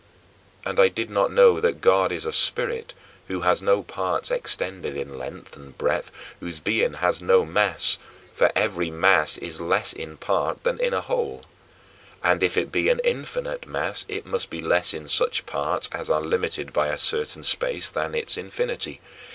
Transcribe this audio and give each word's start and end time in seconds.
And 0.65 0.79
I 0.79 0.87
did 0.87 1.11
not 1.11 1.31
know 1.31 1.59
that 1.61 1.79
God 1.79 2.11
is 2.11 2.25
a 2.25 2.31
spirit 2.31 2.95
who 3.27 3.41
has 3.41 3.61
no 3.61 3.83
parts 3.83 4.31
extended 4.31 4.97
in 4.97 5.15
length 5.19 5.55
and 5.55 5.77
breadth, 5.77 6.09
whose 6.39 6.57
being 6.59 6.95
has 6.95 7.21
no 7.21 7.45
mass 7.45 7.99
for 8.33 8.51
every 8.55 8.89
mass 8.89 9.37
is 9.37 9.61
less 9.61 9.93
in 9.93 10.13
a 10.13 10.15
part 10.15 10.63
than 10.63 10.79
in 10.79 10.95
a 10.95 11.01
whole 11.01 11.45
and 12.23 12.41
if 12.41 12.57
it 12.57 12.71
be 12.71 12.89
an 12.89 12.99
infinite 13.03 13.67
mass 13.67 14.03
it 14.09 14.25
must 14.25 14.49
be 14.49 14.59
less 14.59 14.91
in 14.91 15.07
such 15.07 15.45
parts 15.45 15.87
as 15.91 16.09
are 16.09 16.21
limited 16.21 16.73
by 16.73 16.87
a 16.87 16.97
certain 16.97 17.43
space 17.43 17.87
than 17.91 18.15
in 18.15 18.21
its 18.23 18.37
infinity. 18.37 19.01